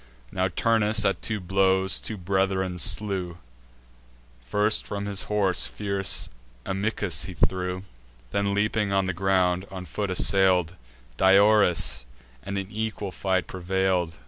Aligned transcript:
Now 0.31 0.47
Turnus, 0.47 1.05
at 1.05 1.21
two 1.21 1.39
blows, 1.39 1.99
two 1.99 2.17
brethren 2.17 2.79
slew; 2.79 3.37
First 4.43 4.83
from 4.83 5.05
his 5.05 5.25
horse 5.29 5.67
fierce 5.67 6.27
Amycus 6.65 7.25
he 7.25 7.35
threw: 7.35 7.83
Then, 8.31 8.55
leaping 8.55 8.91
on 8.91 9.05
the 9.05 9.13
ground, 9.13 9.67
on 9.69 9.85
foot 9.85 10.09
assail'd 10.09 10.75
Diores, 11.17 12.07
and 12.41 12.57
in 12.57 12.71
equal 12.71 13.11
fight 13.11 13.45
prevail'd. 13.45 14.15